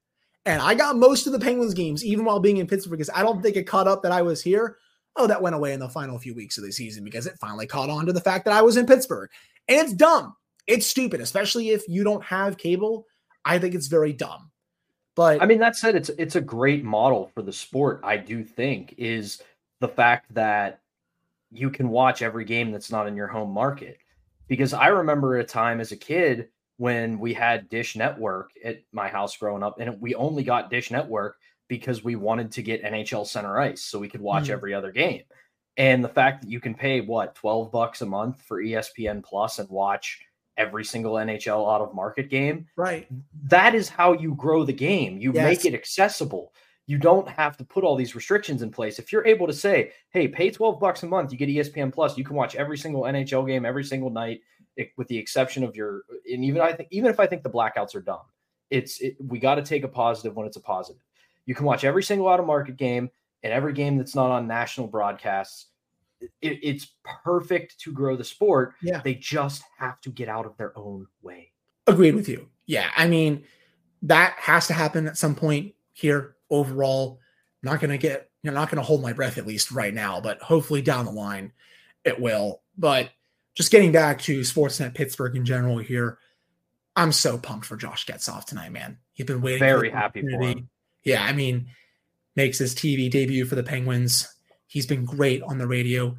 [0.46, 3.22] And I got most of the Penguins games, even while being in Pittsburgh, because I
[3.22, 4.79] don't think it caught up that I was here.
[5.16, 7.66] Oh, that went away in the final few weeks of the season because it finally
[7.66, 9.29] caught on to the fact that I was in Pittsburgh.
[9.68, 10.35] And it's dumb.
[10.66, 13.07] It's stupid, especially if you don't have cable.
[13.44, 14.51] I think it's very dumb.
[15.16, 18.44] But I mean, that said, it's it's a great model for the sport, I do
[18.44, 19.42] think, is
[19.81, 20.81] the fact that
[21.51, 23.99] you can watch every game that's not in your home market.
[24.46, 29.09] Because I remember a time as a kid when we had Dish Network at my
[29.09, 31.37] house growing up, and we only got Dish Network
[31.70, 34.50] because we wanted to get NHL Center Ice so we could watch mm.
[34.50, 35.22] every other game.
[35.76, 39.61] And the fact that you can pay what 12 bucks a month for ESPN Plus
[39.61, 40.20] and watch
[40.59, 42.66] every single NHL out of market game.
[42.76, 43.06] Right.
[43.44, 45.18] That is how you grow the game.
[45.18, 45.44] You yes.
[45.44, 46.52] make it accessible.
[46.87, 48.98] You don't have to put all these restrictions in place.
[48.98, 52.18] If you're able to say, "Hey, pay 12 bucks a month, you get ESPN Plus,
[52.18, 54.40] you can watch every single NHL game every single night
[54.96, 57.94] with the exception of your and even I think even if I think the blackouts
[57.94, 58.26] are dumb,
[58.70, 61.02] it's it, we got to take a positive when it's a positive.
[61.51, 63.11] You can watch every single out of market game
[63.43, 65.67] and every game that's not on national broadcasts.
[66.40, 66.87] It, it's
[67.25, 68.75] perfect to grow the sport.
[68.81, 71.51] Yeah, they just have to get out of their own way.
[71.88, 72.51] Agreed with you.
[72.67, 73.42] Yeah, I mean
[74.03, 76.37] that has to happen at some point here.
[76.51, 77.19] Overall,
[77.65, 79.92] I'm not going to get you're not going to hold my breath at least right
[79.92, 81.53] now, but hopefully down the line
[82.05, 82.63] it will.
[82.79, 83.11] But
[83.57, 86.19] just getting back to Sportsnet Pittsburgh in general here,
[86.94, 88.98] I'm so pumped for Josh Getzoff tonight, man.
[89.15, 89.59] He's been waiting.
[89.59, 90.69] Very happy for him.
[91.05, 91.69] Yeah, I mean,
[92.37, 94.29] makes his TV debut for the Penguins.
[94.67, 96.17] He's been great on the radio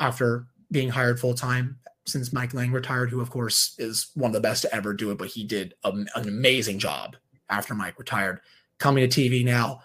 [0.00, 4.34] after being hired full time since Mike Lange retired, who of course is one of
[4.34, 7.16] the best to ever do it, but he did a, an amazing job
[7.50, 8.40] after Mike retired.
[8.78, 9.82] Coming to TV now,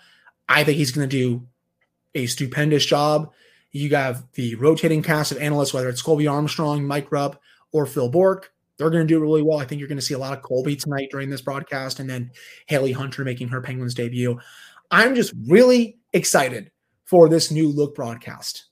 [0.48, 1.48] I think he's going to do
[2.16, 3.32] a stupendous job.
[3.72, 8.10] You have the rotating cast of analysts, whether it's Colby Armstrong, Mike Rupp, or Phil
[8.10, 8.53] Bourque.
[8.78, 9.60] They're going to do really well.
[9.60, 12.10] I think you're going to see a lot of Colby tonight during this broadcast, and
[12.10, 12.32] then
[12.68, 14.40] Haley Hunter making her Penguins debut.
[14.92, 16.72] I'm just really excited
[17.06, 18.66] for this new look broadcast.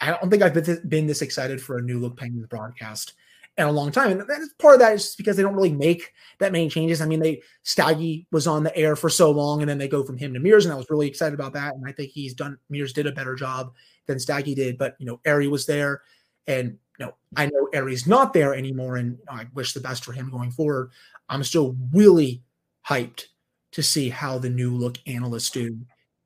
[0.00, 3.14] I don't think I've been this excited for a new look Penguins broadcast
[3.56, 4.10] in a long time.
[4.10, 7.00] And that's part of that is because they don't really make that many changes.
[7.00, 10.02] I mean, they Staggy was on the air for so long, and then they go
[10.02, 11.74] from him to Mears, and I was really excited about that.
[11.74, 13.72] And I think he's done Mears did a better job
[14.06, 16.02] than Staggy did, but you know, Errey was there,
[16.46, 20.30] and know, I know Errey's not there anymore, and I wish the best for him
[20.30, 20.90] going forward.
[21.28, 22.42] I'm still really
[22.86, 23.26] hyped
[23.72, 25.78] to see how the new look analysts do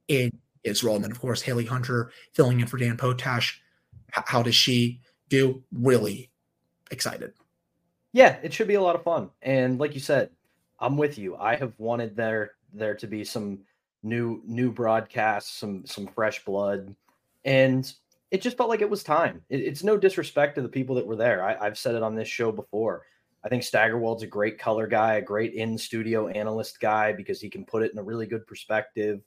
[0.08, 0.30] in
[0.64, 0.96] Israel.
[0.96, 3.60] And then, of course, Haley Hunter filling in for Dan Potash.
[4.10, 5.62] how does she do?
[5.72, 6.30] Really
[6.90, 7.32] excited.
[8.12, 9.30] Yeah, it should be a lot of fun.
[9.42, 10.30] And like you said,
[10.80, 11.36] I'm with you.
[11.36, 13.60] I have wanted there there to be some
[14.02, 16.94] new new broadcasts, some some fresh blood,
[17.44, 17.92] and
[18.30, 19.42] it just felt like it was time.
[19.48, 21.44] It, it's no disrespect to the people that were there.
[21.44, 23.04] I, I've said it on this show before.
[23.44, 27.48] I think Steigerwald's a great color guy, a great in studio analyst guy because he
[27.48, 29.20] can put it in a really good perspective.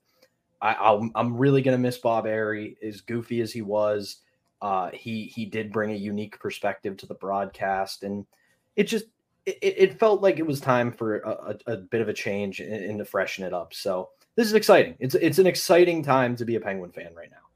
[0.62, 4.18] I, am really going to miss Bob Errey, as goofy as he was.
[4.62, 8.28] Uh, he he did bring a unique perspective to the broadcast, and
[8.76, 9.06] it just
[9.48, 12.60] it, it felt like it was time for a, a, a bit of a change
[12.60, 13.74] and, to freshen it up.
[13.74, 14.96] So this is exciting.
[15.00, 17.51] It's it's an exciting time to be a Penguin fan right now.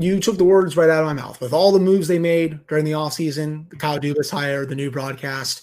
[0.00, 1.40] You took the words right out of my mouth.
[1.40, 4.90] With all the moves they made during the offseason, the Kyle Dubas hire, the new
[4.90, 5.62] broadcast,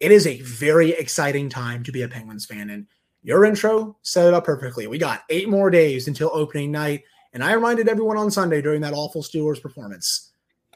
[0.00, 2.70] it is a very exciting time to be a Penguins fan.
[2.70, 2.86] And
[3.22, 4.86] your intro set it up perfectly.
[4.86, 7.02] We got eight more days until opening night.
[7.32, 10.32] And I reminded everyone on Sunday during that awful Steelers performance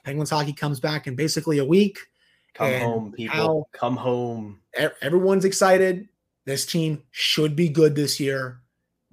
[0.06, 1.98] Penguins hockey comes back in basically a week.
[2.54, 3.68] Come home, people.
[3.72, 4.60] Come home.
[5.02, 6.08] Everyone's excited.
[6.44, 8.60] This team should be good this year.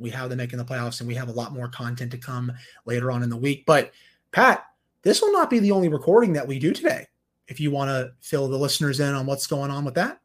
[0.04, 2.52] We have them making the playoffs, and we have a lot more content to come
[2.86, 3.66] later on in the week.
[3.66, 3.94] But,
[4.34, 4.66] Pat,
[5.02, 7.08] this will not be the only recording that we do today.
[7.48, 10.20] If you want to fill the listeners in on what's going on with that.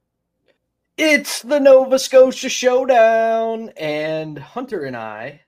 [0.97, 5.43] It's the Nova Scotia Showdown, and Hunter and I,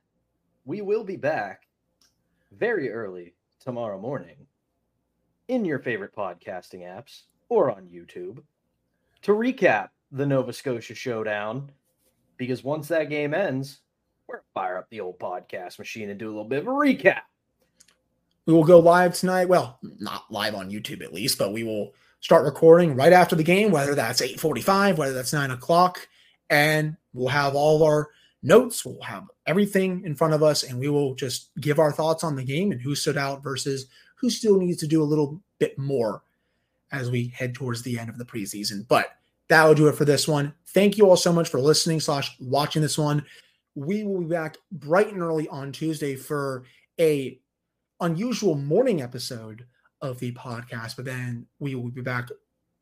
[0.65, 1.67] we will be back
[2.53, 4.47] very early tomorrow morning
[5.49, 8.45] in your favorite podcasting apps or on YouTube
[9.23, 11.73] to recap the Nova Scotia Showdown.
[12.37, 13.81] Because once that game ends,
[14.31, 17.23] we're fire up the old podcast machine and do a little bit of a recap.
[18.47, 19.49] We will go live tonight.
[19.49, 23.43] Well, not live on YouTube at least, but we will start recording right after the
[23.43, 26.09] game, whether that's 8:45, whether that's nine o'clock,
[26.49, 28.09] and we'll have all of our
[28.43, 28.85] notes.
[28.85, 32.37] We'll have everything in front of us, and we will just give our thoughts on
[32.37, 35.79] the game and who stood out versus who still needs to do a little bit
[35.79, 36.23] more
[36.93, 38.87] as we head towards the end of the preseason.
[38.87, 39.17] But
[39.49, 40.55] that will do it for this one.
[40.69, 43.25] Thank you all so much for listening slash watching this one.
[43.75, 46.65] We will be back bright and early on Tuesday for
[46.99, 47.39] a
[48.01, 49.67] unusual morning episode
[50.01, 50.97] of the podcast.
[50.97, 52.29] But then we will be back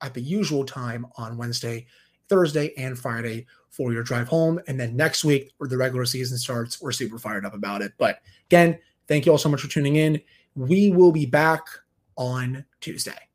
[0.03, 1.87] at the usual time on Wednesday,
[2.29, 4.61] Thursday, and Friday for your drive home.
[4.67, 7.93] And then next week, where the regular season starts, we're super fired up about it.
[7.99, 10.21] But again, thank you all so much for tuning in.
[10.55, 11.67] We will be back
[12.17, 13.28] on Tuesday.